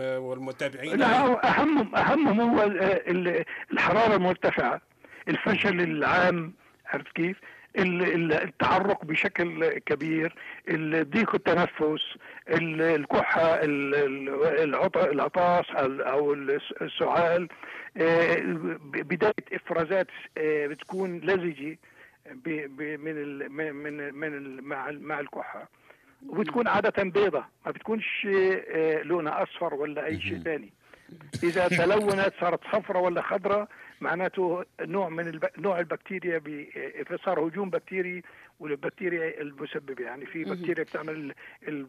[0.00, 0.96] والمتابعين.
[0.98, 2.64] لا أهمهم أهمهم هو
[3.72, 4.80] الحرارة المرتفعة
[5.28, 6.52] الفشل العام
[6.86, 7.36] عرفت كيف؟
[7.76, 10.34] التعرق بشكل كبير
[11.02, 12.02] ضيق التنفس
[12.50, 13.60] الكحة
[15.04, 15.64] العطاس
[16.00, 16.32] أو
[16.82, 17.48] السعال
[17.96, 18.36] آه،
[18.82, 20.06] بداية إفرازات
[20.38, 21.78] آه، بتكون لزجة
[22.44, 25.68] من من من مع مع الكحة.
[26.28, 30.72] وبتكون عادة بيضة ما بتكونش آه، لونها أصفر ولا أي شيء ثاني
[31.42, 33.68] إذا تلونت صارت صفرة ولا خضراء
[34.00, 35.44] معناته نوع من الب...
[35.58, 36.72] نوع البكتيريا بي...
[37.24, 38.22] صار هجوم بكتيري
[38.60, 40.04] والبكتيريا المسببة.
[40.04, 41.34] يعني في بكتيريا بتعمل
[41.68, 41.86] ال...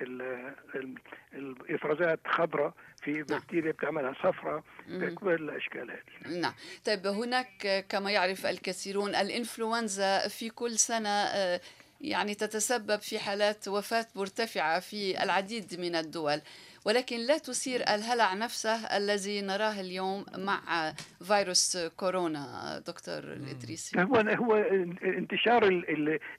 [0.00, 0.36] ال...
[0.74, 0.94] ال...
[1.34, 2.72] الإفرازات خضراء
[3.02, 3.24] في نعم.
[3.38, 6.40] بكتيريا بتعملها صفراء بكل الأشكال هذه.
[6.40, 6.52] نعم.
[6.84, 11.60] طيب هناك كما يعرف الكثيرون الإنفلونزا في كل سنة آه،
[12.00, 16.40] يعني تتسبب في حالات وفاة مرتفعة في العديد من الدول.
[16.86, 24.56] ولكن لا تثير الهلع نفسه الذي نراه اليوم مع فيروس كورونا دكتور الإدريسي هو هو
[25.02, 25.84] انتشار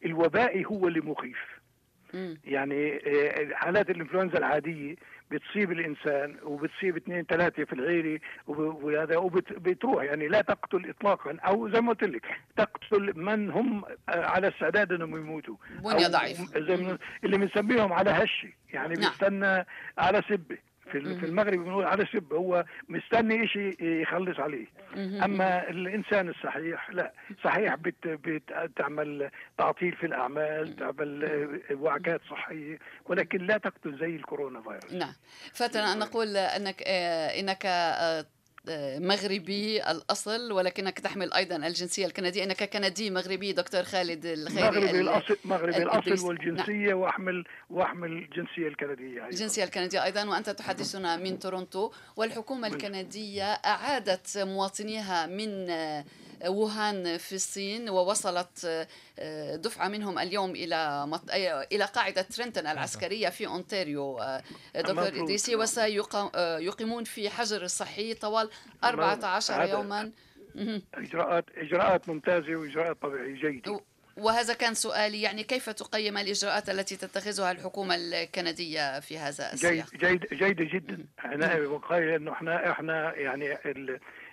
[0.05, 1.38] الوبائي هو اللي مخيف.
[2.45, 4.95] يعني آه، حالات الإنفلونزا العادية
[5.31, 11.81] بتصيب الإنسان وبتصيب اثنين ثلاثة في العيلة وهذا وبتروح يعني لا تقتل اطلاقا أو زي
[11.81, 12.25] ما قلت لك
[12.57, 16.57] تقتل من هم آه، على استعداد إنهم يموتوا بنية أو ضعيف.
[16.57, 19.09] زي اللي بنسميهم على هشة يعني نعم.
[19.09, 19.65] بيستنى
[19.97, 20.57] على سبة
[20.91, 24.65] في في المغرب بنقول على سب هو مستني شيء يخلص عليه.
[24.97, 27.13] أما الإنسان الصحيح لا.
[27.43, 34.93] صحيح بت بتعمل تعطيل في الأعمال تعمل وعكات صحية ولكن لا تقتل زي الكورونا فيروس.
[34.93, 35.13] نعم.
[35.54, 37.28] فاتنا أن نقول أنك آه،
[37.65, 37.69] آه،
[38.19, 38.26] آه،
[38.99, 44.95] مغربي الأصل ولكنك تحمل أيضا الجنسية الكندية إنك كندي مغربي دكتور خالد الخيري مغربي ال-
[45.10, 46.10] الاصل مغربي الإدريسي.
[46.10, 49.27] الاصل والجنسية واحمل وأحمل الجنسية الكندية أيضا.
[49.27, 55.67] الجنسية الكندية أيضا وأنت تحدثنا من تورونتو والحكومة الكندية أعادت مواطنيها من
[56.47, 58.88] ووهان في الصين ووصلت
[59.19, 61.32] آه، دفعة منهم اليوم إلى مط-
[61.71, 64.43] إلى قاعدة ترنتون العسكرية في أونتاريو آه،
[64.76, 65.08] دكتور.
[65.08, 68.50] إدريسي وسيقيمون في حجر صحي طوال
[68.84, 70.12] 14 هذا- يوما.
[70.56, 70.82] مهم.
[70.93, 73.80] إجراءات إجراءات ممتازة وإجراءات طبيعية جيدة.
[74.17, 80.26] وهذا كان سؤالي يعني كيف تقيم الإجراءات التي تتخذها الحكومة الكندية في هذا السياق؟ جيد
[80.34, 81.06] جيدة جدا.
[81.26, 83.58] أنا بقول إنه إحنا إحنا يعني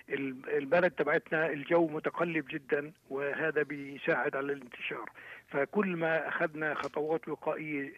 [0.09, 5.09] البلد تبعتنا الجو متقلب جدا وهذا بيساعد على الانتشار
[5.47, 7.93] فكل ما أخذنا خطوات وقائية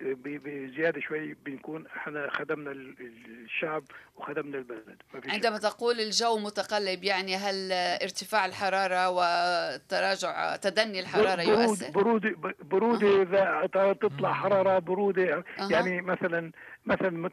[0.00, 2.94] ب- بزيادة شوي بنكون إحنا خدمنا ال-
[3.44, 3.84] الشعب
[4.16, 5.02] وخدمنا البلد.
[5.28, 13.22] عندما تقول الجو متقلب يعني هل ارتفاع الحرارة وتراجع تدني الحرارة برود يؤثر؟ برودة برودة
[13.22, 15.70] إذا تطلع حرارة برودة أها.
[15.70, 16.52] يعني مثلا
[16.86, 17.30] مثلا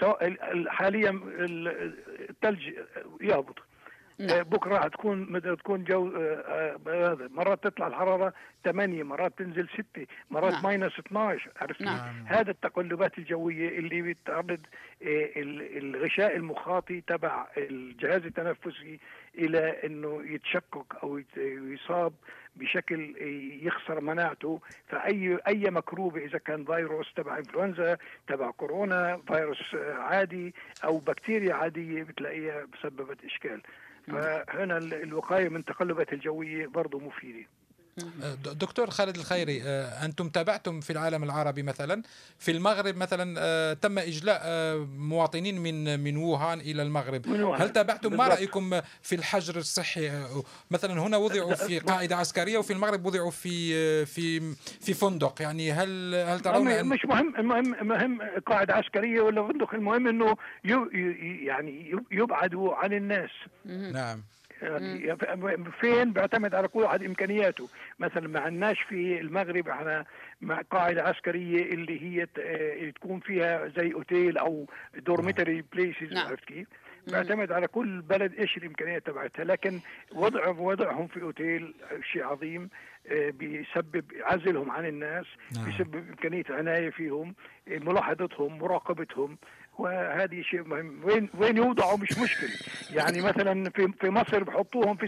[0.67, 1.93] حاليا ال-
[2.29, 2.73] الثلج
[3.21, 3.55] يهبط
[4.19, 4.29] نعم.
[4.37, 10.07] آه، بكرة هتكون تكون جو آه، آه، هذا مرات تطلع الحرارة 8 مرات تنزل 6
[10.31, 10.63] مرات نعم.
[10.63, 12.25] minus 12 عرفت نعم.
[12.25, 14.59] هذا التقلبات الجوية اللي بتعرض
[15.01, 18.99] ال- الغشاء المخاطي تبع الجهاز التنفسي
[19.37, 22.13] إلى إنه يتشقق أو يصاب
[22.55, 23.15] بشكل
[23.63, 27.97] يخسر مناعته فأي أي مكروبه إذا كان فيروس تبع إنفلونزا
[28.27, 33.61] تبع كورونا فيروس عادي أو بكتيريا عادية بتلاقيها سببت إشكال
[34.07, 37.47] فهنا ال- الوقاية من التقلبات الجوية برضه مفيدة.
[38.53, 42.03] دكتور خالد الخيري آه، أنتم تابعتم في العالم العربي مثلا.
[42.39, 44.41] في المغرب مثلا آه، تم إجلاء
[44.97, 47.27] مواطنين من من ووهان إلى المغرب.
[47.27, 47.61] من ووهان.
[47.61, 48.27] هل تابعتم؟ ما.
[48.27, 50.11] رأيكم في الحجر الصحي؟
[50.71, 55.41] مثلا هنا وضعوا في قاعدة عسكرية وفي المغرب وضعوا في في في فندق.
[55.41, 60.07] يعني هل هل ترون أن مش مهم المهم مهم قاعدة عسكرية ولا فندق المهم
[60.93, 63.29] ي- يعني يب- يبعدوا عن الناس.
[63.65, 64.23] نعم.
[65.81, 70.05] فين بيعتمد على كل واحد إمكانياته مثلا ما عندناش في المغرب إحنا
[70.41, 74.65] مع قاعدة عسكرية اللي هي آه، تكون فيها زي أوتيل أو
[74.97, 76.27] dormitory places نعم.
[76.27, 76.67] عرفت كيف؟
[77.07, 79.79] بيعتمد على كل بلد إيش الإمكانيات تبعتها لكن
[80.15, 81.73] وضع وضعهم في أوتيل
[82.11, 82.69] شيء عظيم
[83.07, 85.65] آه، بيسبب عزلهم عن الناس نعم.
[85.65, 87.35] بيسبب إمكانية عناية فيهم
[87.67, 89.37] آه، ملاحظتهم مراقبتهم
[89.77, 91.01] وهذه شيء مهم.
[91.03, 92.49] وين وين يوضعوا؟ مش مشكلة.
[92.91, 95.07] يعني مثلا في في مصر بحطوهم في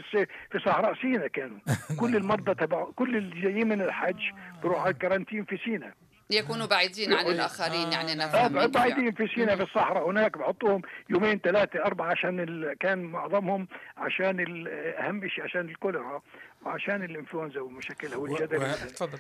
[0.51, 1.57] في صحراء سينا كانوا.
[1.99, 4.21] كل المرضى تبع كل اللي جايين من الحج
[4.61, 5.93] بيروحوا على الكرنتين في سينا
[6.29, 10.09] يكونوا بعيدين عن الآخرين يعني آه، نفهم منك بعيدين في سينا في الصحراء.
[10.09, 12.73] هناك بحطوهم يومين ثلاثة أربعة عشان ال...
[12.79, 14.67] كان معظمهم عشان ال...
[14.95, 16.21] أهم شيء عشان الكوليرا
[16.65, 18.57] وعشان الإنفلونزا ومشاكلها والجدل.
[18.57, 19.19] و- تفضل تفضل.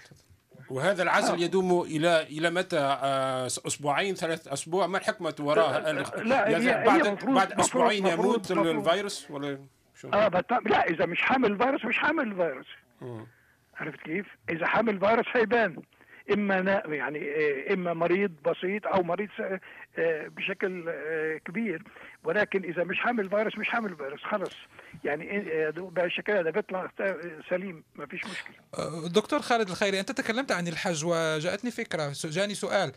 [0.69, 5.91] وهذا العزل يدوم إلى إلى متى آه، أسبوعين ثلاث أسبوع ما الحكمة وراء
[6.23, 8.67] لا، هي- هي بعد مفروض- بعد أسبوعين يموت مفروض.
[8.87, 9.59] الفيروس ولا
[10.01, 10.27] شو آه.
[10.65, 12.67] لا إذا مش حامل الفيروس مش حامل الفيروس
[13.77, 15.75] عرفت كيف؟ إذا حامل فيروس هيبان
[16.33, 16.81] إما.
[16.87, 21.83] يعني آه، إما مريض بسيط أو مريض آه، بشكل آه، كبير.
[22.23, 24.53] ولكن إذا مش حامل فيروس مش حامل فيروس خلص.
[25.03, 25.43] يعني
[25.75, 26.91] بالشكل هذا بيطلع
[27.49, 29.07] سليم ما فيش مشكلة.
[29.07, 32.91] دكتور خالد الخيري أنت تكلمت عن الحج وجاءتني فكرة س- جاني سؤال.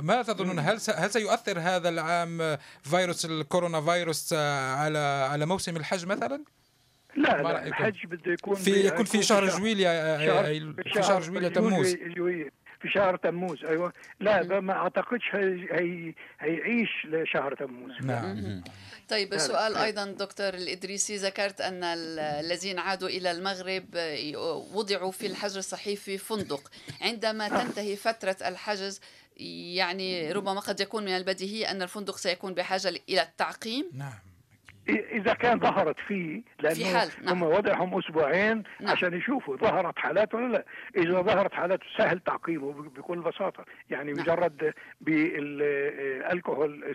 [0.00, 4.98] ما تظنون؟ هل هل سيؤثر هذا العام فيروس الكورونا فيروس على
[5.30, 6.44] على موسم الحج مثلا؟
[7.16, 10.44] لا لا؟ الحج بده يكون في يكون في شهر جويليا آه، شهر-
[10.92, 11.96] في شهر جويليا تموز.
[12.80, 13.92] في شهر تموز أيوه.
[14.20, 17.92] لا ما أعتقدش هي هي هيعيش لشهر تموز.
[18.02, 18.62] نعم.
[19.08, 19.84] طيب السؤال لا.
[19.84, 25.96] أيضا دكتور الإدريسي ذكرت أن ال- الذين عادوا إلى المغرب آه، وضعوا في الحجر الصحي
[25.96, 26.70] في فندق.
[27.00, 29.00] عندما تنتهي فترة الحجز
[29.76, 33.90] يعني ربما قد يكون من البديهي أن الفندق سيكون بحاجة إلى التعقيم.
[33.92, 34.12] نعم.
[34.90, 37.34] إذا كان ظهرت فيه في حال، لأنه نعم.
[37.34, 38.90] هم وضعهم أسبوعين نعم.
[38.90, 40.64] عشان يشوفوا ظهرت حالات ولا لا
[40.96, 44.22] إذا ظهرت حالات سهل تعقيمه بكل بساطة يعني نعم.
[44.22, 46.94] مجرد بالكحول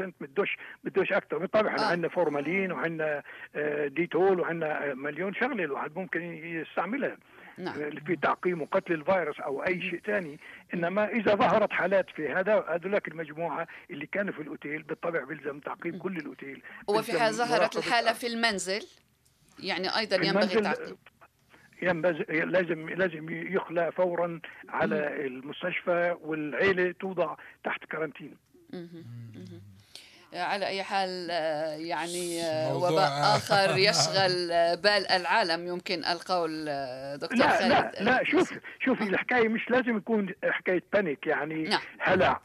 [0.00, 1.90] 70% بدوش بدوش أكثر بالطبع إحنا آه.
[1.90, 3.22] عندنا فورمالين وعندنا
[3.56, 7.16] آه، ديتول وعندنا مليون شغلة الواحد ممكن يستعملها
[7.58, 7.90] نعم.
[7.90, 10.40] في تعقيم وقتل الفيروس أو أي شيء ثاني
[10.74, 15.98] إنما إذا ظهرت حالات في هذا هذولاك المجموعة اللي كانوا في الأوتيل بالطبع بيلزم تعقيم
[15.98, 16.62] كل الأوتيل.
[16.88, 18.86] وفي حال ظهرت الحالة في المنزل؟
[19.58, 20.96] يعني أيضا ينبغي تعقيم.
[21.82, 28.36] ينبغي لازم لازم يخلى فورا على المستشفى والعيلة توضع تحت quarantine.
[30.34, 33.76] على أي حال آه، يعني آه، وباء آخر.
[33.88, 35.66] يشغل آه، بال العالم.
[35.66, 36.64] يمكن القول
[37.18, 37.70] دكتور لا خالد.
[37.70, 38.52] لا لا شوف
[38.84, 41.80] شوفي الحكاية مش لازم يكون حكاية panic يعني نعم.
[41.98, 42.40] هلع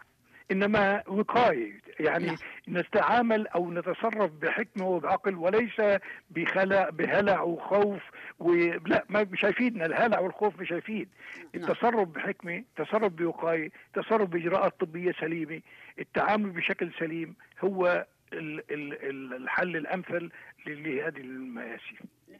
[0.51, 2.37] إنما وقايه يعني نعم.
[2.67, 5.81] نتعامل أو نتصرف بحكمة وبعقل وليس
[6.29, 8.01] بخلع بهلع وخوف
[8.39, 9.85] ولا ما مش هيفيدنا.
[9.85, 11.09] الهلع والخوف مش هيفيد.
[11.53, 11.63] نعم.
[11.63, 15.61] التصرف بحكمة تصرف بوقاية تصرف بإجراءات طبية سليمة
[15.99, 20.29] التعامل بشكل سليم هو ال- ال- ال- الحل الأمثل
[20.67, 21.95] لهذه المآسي.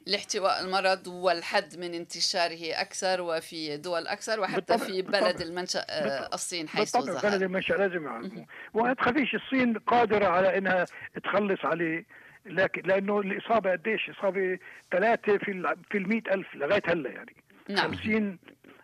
[0.07, 5.19] لاحتواء المرض والحد من انتشاره أكثر وفي دول أكثر وحتى بالطبع، في بالطبع.
[5.19, 6.29] بلد المنشأ آه، بالطبع.
[6.33, 10.85] الصين حيث بالطبع بلد ظهر المنشأ لازم يعلموا وما تخافيش الصين قادرة على إنها
[11.23, 12.05] تخلص عليه.
[12.45, 14.59] لكن لأنه الإصابة قديش؟ إصابة
[14.91, 17.35] ثلاثة في ال- في المئة ألف لغاية هلا يعني.
[17.69, 17.91] نعم.
[17.91, 18.39] خمسين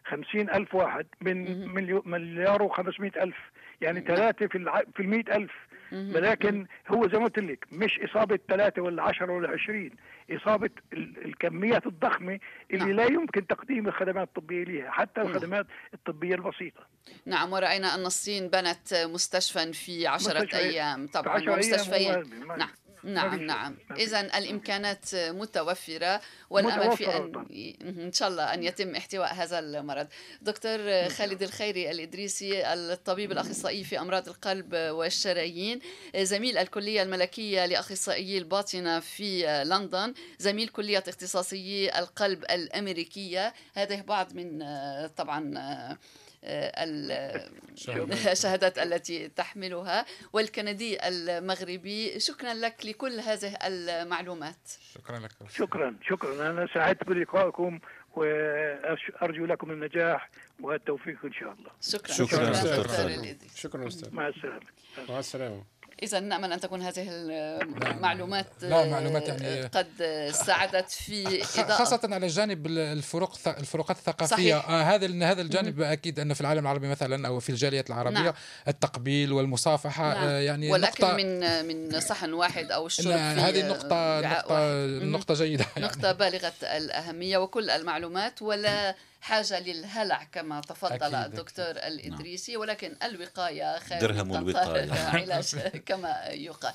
[0.06, 1.67] خمسين ألف واحد من
[2.10, 3.36] مليار وخمسمائة ألف.
[3.82, 4.82] يعني ثلاثة في الع...
[4.96, 5.52] في المئة ألف.
[5.92, 9.92] ولكن هو زي ما قلت لك مش إصابة ثلاثة ولا عشرة ولا عشرين.
[10.32, 12.40] إصابة ال- الكميات الضخمة
[12.72, 12.92] اللي نعم.
[12.96, 16.88] لا يمكن تقديم الخدمات الطبية لها حتى الخدمات الطبية البسيطة.
[17.26, 21.08] نعم ورأينا أن الصين بنت مستشفى في عشرة مستشفى- أيام.
[21.08, 22.70] طبعا أيام هو ما- نعم.
[23.08, 23.78] نعم نعم.
[23.98, 27.46] إذا الإمكانات متوفرة والأمل في أن.
[27.82, 30.08] إن شاء الله أن يتم احتواء هذا المرض
[30.41, 35.80] دكتور خالد الخيري الإدريسي الطبيب الأخصائي في أمراض القلب والشرايين
[36.15, 44.63] زميل الكلية الملكية لأخصائيي الباطنة في لندن زميل كلية اختصاصيي القلب الأمريكية هذه بعض من
[45.08, 45.98] طبعا
[46.43, 52.19] الشهادات التي تحملها والكندي المغربي.
[52.19, 54.69] شكرا لك لكل هذه المعلومات.
[54.93, 55.32] شكرا لك.
[55.50, 56.50] شكرا شكرا.
[56.50, 57.80] أنا سعدت بلقائكم
[58.15, 60.30] وأرجو لكم النجاح
[60.62, 61.71] والتوفيق إن شاء الله.
[61.82, 62.13] شكرا.
[62.13, 62.52] شكراً.
[62.52, 63.10] أستاذ دكتور خالد.
[63.19, 63.60] الإدريسي.
[63.60, 63.88] شكرا.
[63.88, 64.62] أستاذ مع السلامة.
[65.10, 65.63] مع السلامة.
[66.03, 69.88] إذا نأمل أن تكون هذه المعلومات لا، معلومات يعني- قد
[70.31, 74.69] ساعدت في إضاءة خاصة على جانب الفروق الفروقات الثقافية صحيح.
[74.69, 78.33] آه هذا هذا الجانب أكيد أن في العالم العربي مثلا أو في الجاليات العربية نعم.
[78.67, 80.23] التقبيل والمصافحة نعم.
[80.27, 84.89] آه يعني والأكل نقطة من من صحن واحد أو الشرب في هذه النقطة نقطة واحد.
[85.01, 85.12] مهم.
[85.12, 85.88] نقطة جيدة يعني.
[85.88, 88.95] نقطة بالغة الأهمية وكل المعلومات ولا
[89.28, 94.94] حاجة للهلع كما تفضل أكيد، الدكتور الإدريسي ولكن الوقاية خير درهم الوقاية.
[95.22, 95.56] علاج
[95.88, 96.74] كما يقال.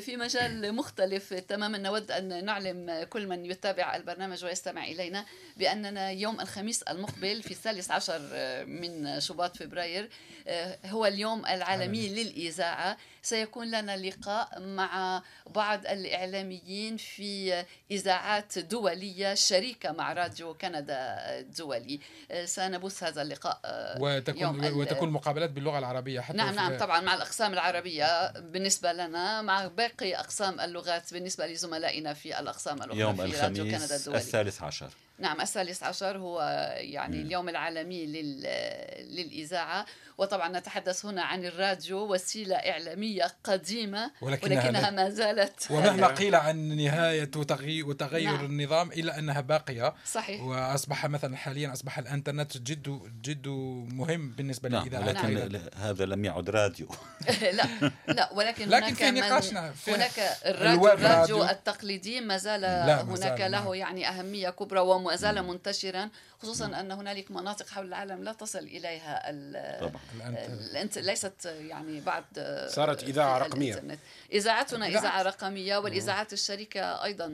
[0.00, 5.24] في مجال مختلف تماما نود أن نعلم كل من يتابع البرنامج ويستمع إلينا
[5.56, 8.20] بأننا يوم الخميس المقبل في الثالث عشر
[8.66, 10.08] من شباط فبراير
[10.86, 12.96] هو اليوم العالمي للإذاعة.
[13.22, 20.96] سيكون لنا لقاء مع بعض الإعلاميين في إذاعات دولية شريكة مع راديو كندا
[21.38, 22.00] الدولي.
[22.44, 23.60] سنبث هذا اللقاء
[24.40, 28.92] يوم وتكون وتكون مقابلات باللغة العربية حتى نعم في- نعم طبعا مع الأقسام العربية بالنسبة
[28.92, 33.92] لنا مع باقي أقسام اللغات بالنسبة لزملائنا في الأقسام الأخرى يوم في راديو كندا الخميس
[33.92, 34.18] الدولي.
[34.18, 34.90] الثالث عشر.
[35.18, 36.40] نعم الثالث عشر هو
[36.76, 37.20] يعني.
[37.20, 38.42] اليوم العالمي لل...
[39.16, 39.86] للإذاعة
[40.18, 46.56] وطبعا نتحدث هنا عن الراديو وسيلة إعلامية قديمة ولكنها ولكنها ما زالت ومهما قيل عن
[46.76, 48.44] نهاية وتغيير, وتغير نعم.
[48.44, 53.48] النظام إلا أنها باقية صحيح وأصبح مثلا حاليا أصبح الإنترنت جد جد
[53.92, 55.28] مهم بالنسبة نعم للإذاعة ولكن.
[55.56, 56.88] ل- هذا لم يعد راديو
[57.58, 57.64] لا
[58.08, 61.44] لا ولكن لكن هناك في نقاشنا في هناك الراديو, الراديو راديو.
[61.44, 63.74] التقليدي ما زال هناك له نعم.
[63.74, 66.10] يعني أهمية كبرى وما زال منتشرا
[66.42, 69.90] خصوصا أن هنالك مناطق حول العالم لا تصل إليها ال-
[70.36, 72.24] الانت ليست يعني بعد
[72.70, 73.02] صارت.
[74.32, 74.98] إذاعتنا لا.
[74.98, 77.24] إذاعة رقمية والإذاعات الشركة أيضا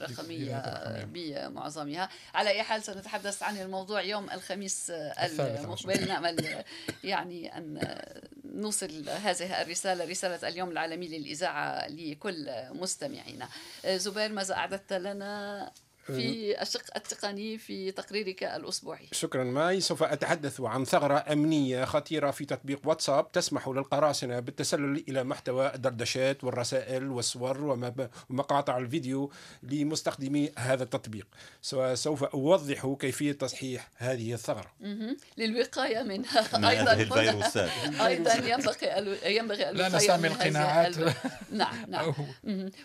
[0.00, 2.08] رقمية إذاعات بمعظمها.
[2.34, 6.08] على أي حال سنتحدث عن الموضوع يوم الخميس المقبل.
[6.08, 6.64] نأمل
[7.04, 7.98] يعني أن
[8.44, 13.48] نوصل هذه الرسالة رسالة اليوم العالمي للإذاعة لكل مستمعينا.
[13.86, 15.72] زبير ماذا أعددت لنا؟
[16.10, 19.08] في الشق التقني في تقريرك الأسبوعي.
[19.12, 25.24] شكرا ماي سوف أتحدث عن ثغرة أمنية خطيرة في تطبيق واتساب تسمح للقراصنة بالتسلل إلى
[25.24, 27.88] محتوى الدردشات والرسائل والصور
[28.30, 29.32] ومقاطع الفيديو
[29.62, 31.26] لمستخدمي هذا التطبيق.
[31.94, 34.72] سوف أوضح كيفية تصحيح هذه الثغرة.
[35.38, 36.40] للوقاية منها.
[36.58, 37.70] من أيضا الفيروسات
[38.06, 40.96] أيضا ينبغي ينبغي لا نستعمل قناعات.
[41.50, 42.14] نعم نعم.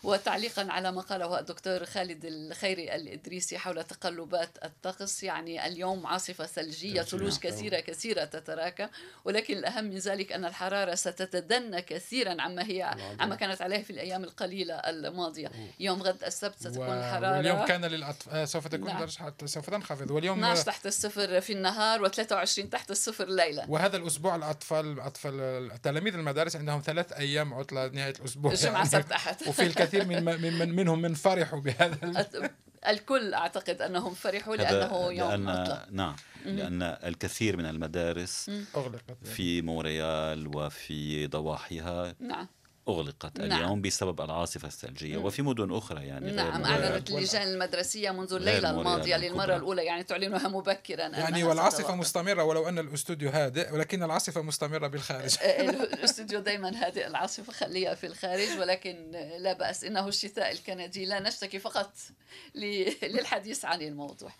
[0.04, 5.24] وتعليقا على ما قاله الدكتور خالد الخيري الإدريسي حول تقلبات الطقس.
[5.24, 8.88] يعني اليوم عاصفة ثلجية ثلوج كثيرة كثيرة تتراكم
[9.26, 14.24] ولكن الأهم من ذلك أن الحرارة ستتدنى كثيرا عما هي عما كانت عليه في الأيام
[14.24, 15.52] القليلة الماضية.
[15.80, 19.00] يوم غد السبت ستكون الحرارة واليوم كان للأطفال آه، سوف تكون نعم.
[19.00, 20.12] درجة سوف تنخفض.
[20.12, 26.14] واليوم 12 تحت الصفر في النهار و23 تحت الصفر ليلا وهذا الأسبوع الأطفال أطفال تلاميذ
[26.14, 28.52] المدارس عندهم ثلاث أيام عطلة نهاية الأسبوع.
[28.52, 29.36] الجمعة سبت أحد.
[29.48, 31.98] وفي الكثير من, من منهم من فرحوا بهذا
[32.88, 35.86] الكل أعتقد أنهم فرحوا لأنه يوم لأن عطلة.
[35.92, 36.16] نعم
[36.46, 39.18] لأن الكثير من المدارس أغلقت.
[39.24, 42.48] في مونريال وفي ضواحيها نعم.
[42.88, 43.52] أغلقت نعم.
[43.52, 49.18] اليوم بسبب العاصفة الثلجية وفي مدن أخرى يعني نعم أعلنت اللجان المدرسية منذ الليلة الماضية
[49.18, 51.08] للمرة الأولى يعني تعلنها مبكرا.
[51.08, 55.36] يعني والعاصفة مستمرة ولو أن الاستوديو هادئ ولكن العاصفة مستمرة بالخارج.
[55.94, 61.60] الاستوديو دائما هادئ العاصفة خليها في الخارج ولكن لا بأس إنه الشتاء الكندي لا نشتكي
[61.60, 61.94] فقط
[63.14, 64.32] للحديث عن الموضوع.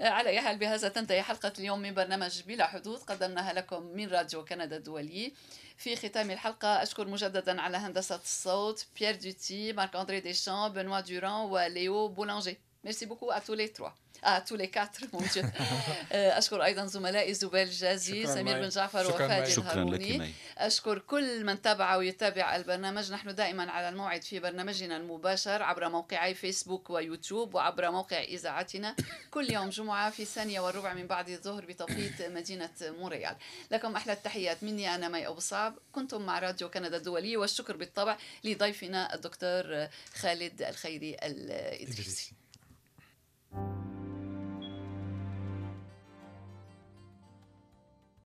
[0.00, 2.98] على أي حال بهذا تنتهي حلقة اليوم من برنامج بلا حدود.
[2.98, 5.32] قدمناها لكم من راديو كندا الدولي.
[5.76, 11.40] في ختام الحلقة أشكر مجددا على هندسة الصوت بيير دوتي مارك أندري ديشان بنوا دوران
[11.50, 13.94] وليو بولانجي merci beaucoup à tous les trois.
[14.24, 15.44] à tous les quatre mon Dieu.
[16.12, 22.56] أشكر أيضا زملائي زبيل جازي سمير بن جعفر وفادي الهاروني أشكر كل من تابع ويتابع
[22.56, 23.12] البرنامج.
[23.12, 28.96] نحن دائما على الموعد في برنامجنا المباشر عبر موقعي فيسبوك ويوتيوب وعبر موقع إذاعتنا.
[29.30, 33.36] كل يوم جمعة في الثانية والربع من بعد الظهر بتوقيت مدينة مونريال.
[33.70, 35.78] لكم أحلى التحيات مني أنا مي أبو صعب.
[35.92, 42.43] كنتم مع راديو كندا الدولي والشكر بالطبع لضيفنا الدكتور خالد الخيري الإدريسي.
[43.54, 43.93] Thank you.